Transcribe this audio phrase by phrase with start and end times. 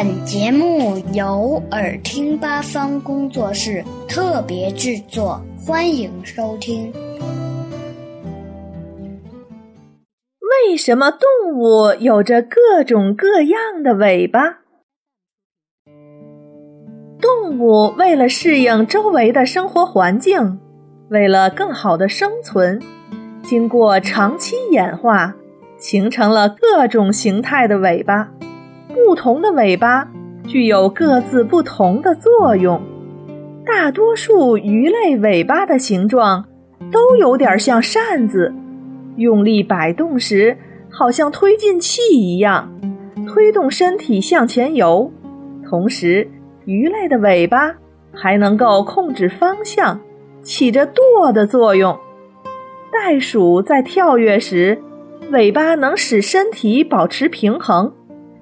[0.00, 6.92] 本节目由耳听八方工作室特别制作，欢迎收听。
[10.68, 14.58] 为什么动物有着各种各样的尾巴？
[17.20, 20.60] 动物为了适应周围的生活环境，
[21.08, 22.80] 为了更好的生存，
[23.42, 25.34] 经过长期演化，
[25.76, 28.30] 形成了各种形态的尾巴。
[29.06, 30.08] 不同的尾巴
[30.46, 32.80] 具有各自不同的作用。
[33.64, 36.44] 大多数鱼类尾巴的形状
[36.90, 38.54] 都有点像扇子，
[39.16, 40.56] 用力摆动时
[40.90, 42.70] 好像推进器一样，
[43.26, 45.12] 推动身体向前游。
[45.68, 46.28] 同时，
[46.64, 47.74] 鱼类的尾巴
[48.12, 50.00] 还能够控制方向，
[50.42, 51.98] 起着舵的作用。
[52.90, 54.78] 袋鼠在跳跃时，
[55.30, 57.92] 尾巴能使身体保持平衡。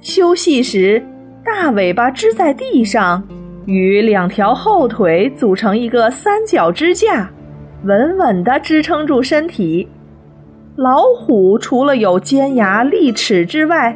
[0.00, 1.02] 休息时，
[1.44, 3.22] 大尾巴支在地上，
[3.66, 7.30] 与两条后腿组成一个三角支架，
[7.84, 9.86] 稳稳地支撑住身体。
[10.76, 13.94] 老虎除了有尖牙利齿之外，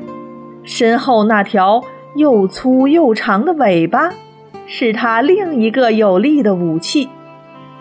[0.63, 1.83] 身后那条
[2.17, 4.11] 又粗又长的尾巴，
[4.67, 7.09] 是它另一个有力的武器。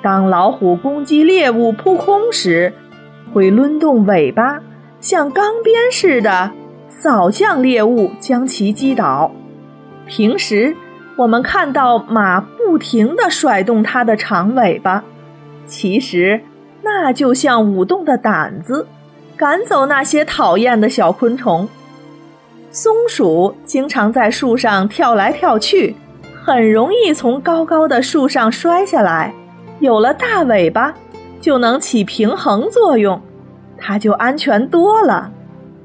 [0.01, 2.71] 当老虎攻击猎物扑空时，
[3.33, 4.61] 会抡动尾巴，
[5.01, 6.51] 像钢鞭似的。
[6.99, 9.31] 扫向猎物，将其击倒。
[10.05, 10.75] 平时
[11.15, 15.03] 我们看到马不停地甩动它的长尾巴，
[15.65, 16.41] 其实
[16.81, 18.87] 那就像舞动的掸子，
[19.35, 21.67] 赶走那些讨厌的小昆虫。
[22.71, 25.95] 松鼠经常在树上跳来跳去，
[26.43, 29.33] 很容易从高高的树上摔下来。
[29.79, 30.93] 有了大尾巴，
[31.39, 33.21] 就能起平衡作用，
[33.77, 35.31] 它就安全多了。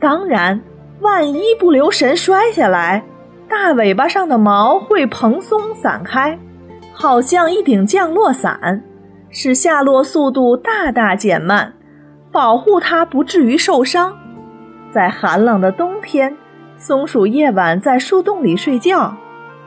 [0.01, 0.61] 当然。
[1.01, 3.05] 万一不留神摔下来，
[3.49, 6.39] 大尾巴上的毛会蓬松散开，
[6.93, 8.83] 好像一顶降落伞，
[9.31, 11.73] 使下落速度大大减慢，
[12.33, 14.13] 保护它不至于受伤。
[14.93, 16.37] 在寒冷的冬天，
[16.77, 19.15] 松鼠夜晚在树洞里睡觉，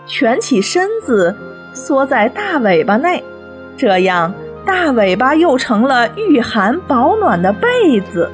[0.06, 1.34] 蜷起身子
[1.74, 3.24] 缩在大尾巴内，
[3.78, 4.34] 这样
[4.66, 8.30] 大尾巴又成了御寒保暖的被子。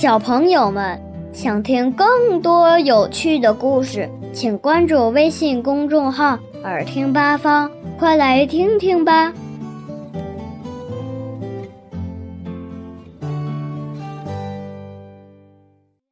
[0.00, 0.96] 小朋友们
[1.32, 9.32] 想听更多有趣的故事，请关注微信公众号“耳听八方”，快来听听吧。